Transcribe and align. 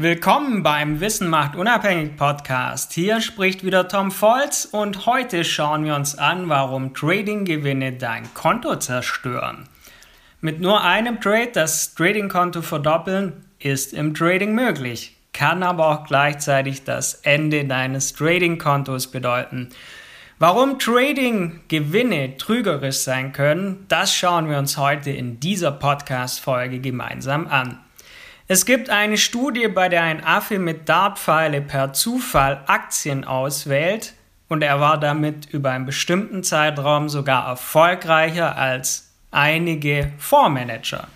Willkommen 0.00 0.62
beim 0.62 1.00
Wissen 1.00 1.28
macht 1.28 1.56
unabhängig 1.56 2.16
Podcast. 2.16 2.92
Hier 2.92 3.20
spricht 3.20 3.64
wieder 3.64 3.88
Tom 3.88 4.12
Volz 4.12 4.64
und 4.70 5.06
heute 5.06 5.42
schauen 5.42 5.84
wir 5.84 5.96
uns 5.96 6.16
an, 6.16 6.48
warum 6.48 6.94
Trading-Gewinne 6.94 7.94
dein 7.94 8.32
Konto 8.32 8.76
zerstören. 8.76 9.64
Mit 10.40 10.60
nur 10.60 10.84
einem 10.84 11.20
Trade 11.20 11.50
das 11.52 11.96
Trading-Konto 11.96 12.62
verdoppeln 12.62 13.44
ist 13.58 13.92
im 13.92 14.14
Trading 14.14 14.54
möglich, 14.54 15.16
kann 15.32 15.64
aber 15.64 15.88
auch 15.88 16.04
gleichzeitig 16.04 16.84
das 16.84 17.14
Ende 17.14 17.64
deines 17.64 18.12
Trading-Kontos 18.12 19.08
bedeuten. 19.08 19.70
Warum 20.38 20.78
Trading-Gewinne 20.78 22.36
trügerisch 22.36 22.98
sein 22.98 23.32
können, 23.32 23.84
das 23.88 24.14
schauen 24.14 24.48
wir 24.48 24.58
uns 24.58 24.76
heute 24.76 25.10
in 25.10 25.40
dieser 25.40 25.72
Podcast-Folge 25.72 26.78
gemeinsam 26.78 27.48
an. 27.48 27.80
Es 28.50 28.64
gibt 28.64 28.88
eine 28.88 29.18
Studie, 29.18 29.68
bei 29.68 29.90
der 29.90 30.04
ein 30.04 30.24
Affe 30.24 30.58
mit 30.58 30.88
Dartpfeile 30.88 31.60
per 31.60 31.92
Zufall 31.92 32.64
Aktien 32.66 33.24
auswählt 33.24 34.14
und 34.48 34.62
er 34.62 34.80
war 34.80 34.98
damit 34.98 35.44
über 35.52 35.72
einen 35.72 35.84
bestimmten 35.84 36.42
Zeitraum 36.42 37.10
sogar 37.10 37.46
erfolgreicher 37.46 38.56
als 38.56 39.12
einige 39.30 40.12
Fondsmanager. 40.16 41.08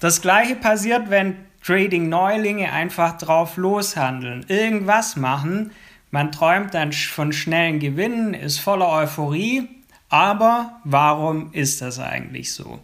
Das 0.00 0.22
gleiche 0.22 0.56
passiert, 0.56 1.08
wenn 1.08 1.36
Trading-Neulinge 1.64 2.72
einfach 2.72 3.16
drauf 3.16 3.56
loshandeln, 3.56 4.44
irgendwas 4.48 5.14
machen. 5.14 5.70
Man 6.10 6.32
träumt 6.32 6.74
dann 6.74 6.92
von 6.92 7.32
schnellen 7.32 7.78
Gewinnen, 7.78 8.34
ist 8.34 8.58
voller 8.58 8.88
Euphorie, 8.88 9.68
aber 10.08 10.80
warum 10.82 11.52
ist 11.52 11.80
das 11.80 12.00
eigentlich 12.00 12.52
so? 12.52 12.80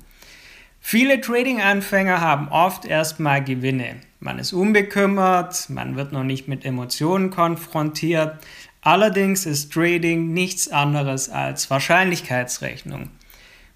Viele 0.91 1.21
Trading-Anfänger 1.21 2.23
haben 2.23 2.49
oft 2.49 2.87
erstmal 2.87 3.45
Gewinne. 3.45 3.97
Man 4.21 4.39
ist 4.39 4.55
unbekümmert, 4.55 5.69
man 5.69 5.97
wird 5.97 6.13
noch 6.13 6.25
nicht 6.25 6.49
mit 6.49 6.65
Emotionen 6.65 7.29
konfrontiert. 7.29 8.39
Allerdings 8.81 9.45
ist 9.45 9.71
Trading 9.71 10.33
nichts 10.33 10.71
anderes 10.71 11.29
als 11.29 11.69
Wahrscheinlichkeitsrechnung. 11.69 13.11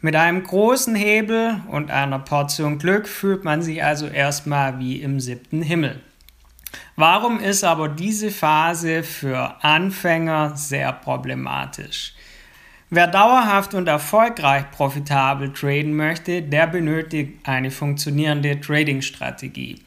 Mit 0.00 0.16
einem 0.16 0.42
großen 0.42 0.94
Hebel 0.94 1.60
und 1.68 1.90
einer 1.90 2.18
Portion 2.18 2.78
Glück 2.78 3.06
fühlt 3.06 3.44
man 3.44 3.60
sich 3.60 3.84
also 3.84 4.06
erstmal 4.06 4.78
wie 4.78 5.02
im 5.02 5.20
siebten 5.20 5.60
Himmel. 5.60 6.00
Warum 6.96 7.40
ist 7.40 7.62
aber 7.62 7.90
diese 7.90 8.30
Phase 8.30 9.02
für 9.02 9.62
Anfänger 9.62 10.56
sehr 10.56 10.94
problematisch? 10.94 12.14
Wer 12.94 13.06
dauerhaft 13.06 13.72
und 13.72 13.88
erfolgreich 13.88 14.70
profitabel 14.70 15.54
traden 15.54 15.96
möchte, 15.96 16.42
der 16.42 16.66
benötigt 16.66 17.38
eine 17.44 17.70
funktionierende 17.70 18.60
Trading-Strategie. 18.60 19.82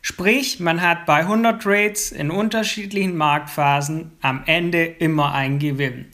Sprich, 0.00 0.58
man 0.58 0.80
hat 0.80 1.04
bei 1.04 1.16
100 1.16 1.62
Trades 1.62 2.12
in 2.12 2.30
unterschiedlichen 2.30 3.14
Marktphasen 3.14 4.12
am 4.22 4.42
Ende 4.46 4.86
immer 4.86 5.34
einen 5.34 5.58
Gewinn. 5.58 6.06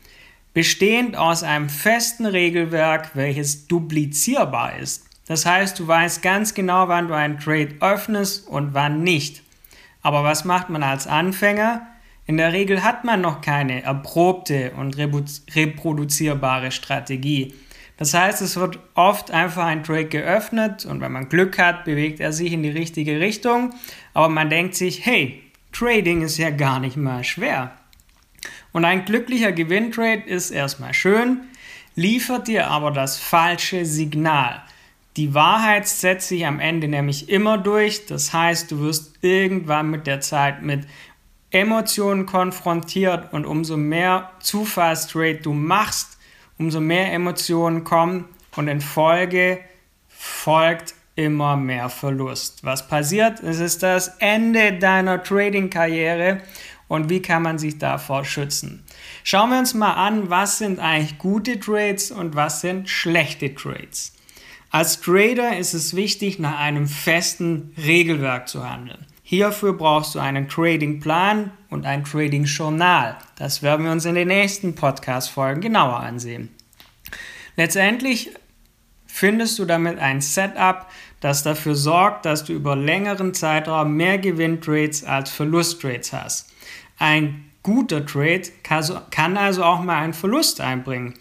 Bestehend 0.53 1.17
aus 1.17 1.45
einem 1.45 1.69
festen 1.69 2.27
Regelwerk, 2.27 3.15
welches 3.15 3.69
duplizierbar 3.69 4.79
ist. 4.79 5.05
Das 5.29 5.47
heißt, 5.47 5.79
du 5.79 5.87
weißt 5.87 6.23
ganz 6.23 6.55
genau, 6.55 6.89
wann 6.89 7.07
du 7.07 7.15
einen 7.15 7.39
Trade 7.39 7.77
öffnest 7.79 8.49
und 8.49 8.75
wann 8.75 9.05
nicht. 9.05 9.45
Aber 10.03 10.25
was 10.25 10.45
macht 10.45 10.71
man 10.71 10.83
als 10.83 11.07
Anfänger? 11.07 11.87
In 12.27 12.37
der 12.37 12.53
Regel 12.53 12.85
hat 12.85 13.05
man 13.05 13.21
noch 13.21 13.41
keine 13.41 13.83
erprobte 13.83 14.73
und 14.77 14.97
reproduzierbare 14.97 16.71
Strategie. 16.71 17.55
Das 17.97 18.15
heißt, 18.15 18.43
es 18.43 18.57
wird 18.57 18.79
oft 18.95 19.31
einfach 19.31 19.65
ein 19.67 19.85
Trade 19.85 20.07
geöffnet 20.07 20.85
und 20.87 21.01
wenn 21.01 21.13
man 21.13 21.29
Glück 21.29 21.59
hat, 21.59 21.85
bewegt 21.85 22.21
er 22.21 22.33
sich 22.33 22.53
in 22.53 22.63
die 22.63 22.71
richtige 22.71 23.21
Richtung. 23.21 23.75
Aber 24.15 24.29
man 24.29 24.51
denkt 24.51 24.75
sich, 24.75 25.05
hey, 25.05 25.43
Trading 25.73 26.23
ist 26.23 26.39
ja 26.39 26.51
gar 26.51 26.81
nicht 26.81 26.97
mal 26.97 27.25
schwer. 27.25 27.73
Und 28.73 28.85
ein 28.85 29.05
glücklicher 29.05 29.53
Gewinntrade 29.53 30.23
ist 30.23 30.51
erstmal 30.51 30.95
schön, 30.95 31.41
liefert 31.95 32.49
dir 32.49 32.69
aber 32.69 32.91
das 32.91 33.19
falsche 33.19 33.85
Signal. 33.85 34.63
Die 35.17 35.35
Wahrheit 35.35 35.87
setzt 35.87 36.29
sich 36.29 36.47
am 36.47 36.59
Ende 36.59 36.89
nämlich 36.89 37.29
immer 37.29 37.59
durch. 37.59 38.07
Das 38.07 38.33
heißt, 38.33 38.71
du 38.71 38.81
wirst 38.81 39.19
irgendwann 39.21 39.91
mit 39.91 40.07
der 40.07 40.21
Zeit 40.21 40.63
mit 40.63 40.87
Emotionen 41.53 42.27
konfrontiert 42.27 43.33
und 43.33 43.45
umso 43.45 43.77
mehr 43.77 44.31
Zufallstrade 44.41 45.37
du 45.37 45.53
machst, 45.53 46.19
umso 46.59 46.81
mehr 46.81 47.13
Emotionen 47.13 47.85
kommen 47.85 48.25
und 48.57 48.69
in 48.69 48.81
Folge 48.81 49.61
folgt 50.09 50.95
immer 51.15 51.57
mehr 51.57 51.91
Verlust. 51.91 52.65
Was 52.65 52.89
passiert? 52.89 53.41
Es 53.41 53.61
ist 53.61 53.83
das 53.83 54.17
Ende 54.19 54.79
deiner 54.79 55.23
Trading-Karriere 55.23 56.41
und 56.89 57.11
wie 57.11 57.21
kann 57.21 57.43
man 57.43 57.59
sich 57.59 57.79
davor 57.79 58.25
schützen? 58.25 58.83
Schauen 59.23 59.51
wir 59.51 59.59
uns 59.59 59.75
mal 59.75 59.93
an, 59.93 60.31
was 60.31 60.59
sind 60.59 60.79
eigentlich 60.79 61.19
gute 61.19 61.61
Trades 61.61 62.11
und 62.11 62.35
was 62.35 62.63
sind 62.63 62.89
schlechte 62.89 63.55
Trades. 63.55 64.15
Als 64.71 65.03
Trader 65.03 65.59
ist 65.59 65.75
es 65.75 65.95
wichtig, 65.95 66.39
nach 66.39 66.59
einem 66.59 66.87
festen 66.87 67.75
Regelwerk 67.77 68.49
zu 68.49 68.69
handeln. 68.69 69.07
Hierfür 69.33 69.73
brauchst 69.73 70.15
du 70.15 70.19
einen 70.19 70.47
Trading-Plan 70.47 71.53
und 71.71 71.87
ein 71.87 72.05
Trading-Journal. 72.05 73.17
Das 73.37 73.63
werden 73.63 73.87
wir 73.87 73.91
uns 73.91 74.05
in 74.05 74.15
den 74.15 74.29
nächsten 74.29 74.75
Podcast-Folgen 74.75 75.63
genauer 75.63 76.01
ansehen. 76.01 76.51
Letztendlich 77.57 78.29
findest 79.07 79.59
du 79.59 79.65
damit 79.65 79.99
ein 79.99 80.21
Setup, 80.21 80.87
das 81.21 81.43
dafür 81.43 81.75
sorgt, 81.75 82.27
dass 82.27 82.45
du 82.45 82.53
über 82.53 82.77
längeren 82.77 83.33
Zeitraum 83.33 83.97
mehr 83.97 84.19
Gewinntrades 84.19 85.03
als 85.03 85.31
Verlusttrades 85.31 86.13
hast. 86.13 86.53
Ein 86.99 87.47
guter 87.63 88.05
Trade 88.05 88.43
kann 88.63 89.39
also 89.39 89.65
auch 89.65 89.81
mal 89.81 90.03
einen 90.03 90.13
Verlust 90.13 90.61
einbringen 90.61 91.15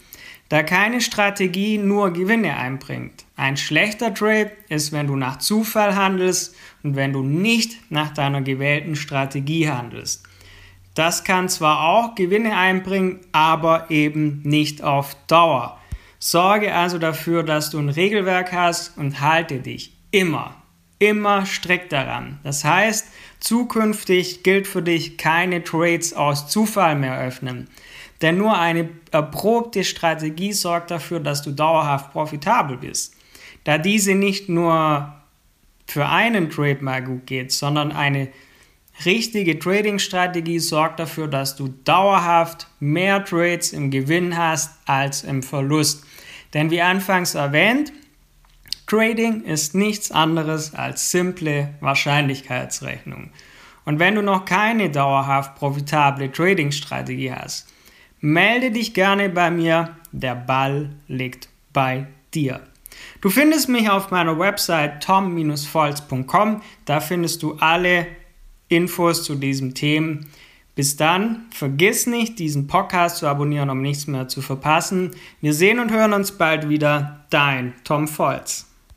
da 0.51 0.63
keine 0.63 0.99
Strategie 0.99 1.77
nur 1.77 2.11
Gewinne 2.11 2.57
einbringt. 2.57 3.23
Ein 3.37 3.55
schlechter 3.55 4.13
Trade 4.13 4.51
ist, 4.67 4.91
wenn 4.91 5.07
du 5.07 5.15
nach 5.15 5.37
Zufall 5.37 5.95
handelst 5.95 6.53
und 6.83 6.97
wenn 6.97 7.13
du 7.13 7.23
nicht 7.23 7.89
nach 7.89 8.13
deiner 8.13 8.41
gewählten 8.41 8.97
Strategie 8.97 9.69
handelst. 9.69 10.23
Das 10.93 11.23
kann 11.23 11.47
zwar 11.47 11.87
auch 11.87 12.15
Gewinne 12.15 12.57
einbringen, 12.57 13.21
aber 13.31 13.89
eben 13.91 14.41
nicht 14.43 14.83
auf 14.83 15.15
Dauer. 15.27 15.79
Sorge 16.19 16.75
also 16.75 16.97
dafür, 16.97 17.43
dass 17.43 17.69
du 17.69 17.79
ein 17.79 17.87
Regelwerk 17.87 18.51
hast 18.51 18.97
und 18.97 19.21
halte 19.21 19.59
dich 19.59 19.93
immer, 20.11 20.61
immer 20.99 21.45
strikt 21.45 21.93
daran. 21.93 22.41
Das 22.43 22.65
heißt, 22.65 23.07
zukünftig 23.39 24.43
gilt 24.43 24.67
für 24.67 24.81
dich 24.81 25.17
keine 25.17 25.63
Trades 25.63 26.13
aus 26.13 26.49
Zufall 26.49 26.97
mehr 26.97 27.17
öffnen. 27.21 27.69
Denn 28.21 28.37
nur 28.37 28.57
eine 28.57 28.89
erprobte 29.11 29.83
Strategie 29.83 30.53
sorgt 30.53 30.91
dafür, 30.91 31.19
dass 31.19 31.41
du 31.41 31.51
dauerhaft 31.51 32.11
profitabel 32.11 32.77
bist. 32.77 33.15
Da 33.63 33.77
diese 33.77 34.15
nicht 34.15 34.49
nur 34.49 35.13
für 35.87 36.07
einen 36.07 36.49
Trade 36.49 36.79
mal 36.81 37.03
gut 37.03 37.25
geht, 37.25 37.51
sondern 37.51 37.91
eine 37.91 38.29
richtige 39.05 39.57
Trading-Strategie 39.57 40.59
sorgt 40.59 40.99
dafür, 40.99 41.27
dass 41.27 41.55
du 41.55 41.69
dauerhaft 41.83 42.67
mehr 42.79 43.25
Trades 43.25 43.73
im 43.73 43.89
Gewinn 43.89 44.37
hast 44.37 44.71
als 44.85 45.23
im 45.23 45.41
Verlust. 45.41 46.03
Denn 46.53 46.69
wie 46.69 46.81
anfangs 46.81 47.35
erwähnt, 47.35 47.91
Trading 48.87 49.43
ist 49.43 49.73
nichts 49.73 50.11
anderes 50.11 50.73
als 50.73 51.11
simple 51.11 51.73
Wahrscheinlichkeitsrechnung. 51.79 53.31
Und 53.85 53.99
wenn 53.99 54.15
du 54.15 54.21
noch 54.21 54.45
keine 54.45 54.89
dauerhaft 54.89 55.55
profitable 55.55 56.31
Trading-Strategie 56.31 57.31
hast, 57.31 57.67
Melde 58.21 58.71
dich 58.71 58.93
gerne 58.93 59.29
bei 59.29 59.49
mir, 59.49 59.97
der 60.11 60.35
Ball 60.35 60.91
liegt 61.07 61.49
bei 61.73 62.07
dir. 62.33 62.61
Du 63.19 63.29
findest 63.29 63.67
mich 63.67 63.89
auf 63.89 64.11
meiner 64.11 64.37
Website 64.37 65.03
tom-volz.com, 65.03 66.61
da 66.85 66.99
findest 66.99 67.41
du 67.41 67.55
alle 67.55 68.07
Infos 68.67 69.23
zu 69.23 69.35
diesem 69.35 69.73
Thema. 69.73 70.19
Bis 70.75 70.95
dann, 70.95 71.47
vergiss 71.51 72.07
nicht, 72.07 72.39
diesen 72.39 72.67
Podcast 72.67 73.17
zu 73.17 73.27
abonnieren, 73.27 73.69
um 73.69 73.81
nichts 73.81 74.07
mehr 74.07 74.27
zu 74.27 74.41
verpassen. 74.41 75.11
Wir 75.41 75.53
sehen 75.53 75.79
und 75.79 75.91
hören 75.91 76.13
uns 76.13 76.31
bald 76.31 76.69
wieder. 76.69 77.25
Dein 77.29 77.73
Tom 77.83 78.07
Volz. 78.07 78.70